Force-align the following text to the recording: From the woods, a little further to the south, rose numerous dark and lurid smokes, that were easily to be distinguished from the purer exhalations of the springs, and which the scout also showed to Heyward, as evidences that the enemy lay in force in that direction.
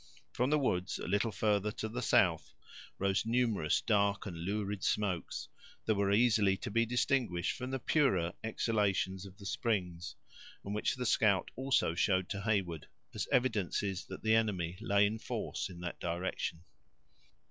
From 0.33 0.49
the 0.49 0.57
woods, 0.57 0.97
a 0.97 1.07
little 1.07 1.31
further 1.31 1.71
to 1.73 1.87
the 1.87 2.01
south, 2.01 2.55
rose 2.97 3.23
numerous 3.23 3.81
dark 3.81 4.25
and 4.25 4.35
lurid 4.45 4.83
smokes, 4.83 5.47
that 5.85 5.93
were 5.93 6.11
easily 6.11 6.57
to 6.57 6.71
be 6.71 6.87
distinguished 6.87 7.55
from 7.55 7.69
the 7.69 7.77
purer 7.77 8.33
exhalations 8.43 9.27
of 9.27 9.37
the 9.37 9.45
springs, 9.45 10.15
and 10.65 10.73
which 10.73 10.95
the 10.95 11.05
scout 11.05 11.51
also 11.55 11.93
showed 11.93 12.29
to 12.29 12.41
Heyward, 12.41 12.87
as 13.13 13.27
evidences 13.31 14.05
that 14.05 14.23
the 14.23 14.33
enemy 14.33 14.75
lay 14.81 15.05
in 15.05 15.19
force 15.19 15.69
in 15.69 15.81
that 15.81 15.99
direction. 15.99 16.63